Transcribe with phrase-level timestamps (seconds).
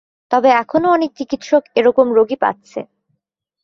[0.31, 2.85] তবে এখনও অনেক চিকিৎসক এরকম রোগী পাচ্ছেন।